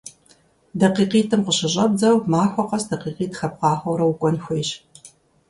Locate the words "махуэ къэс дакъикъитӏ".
2.31-3.37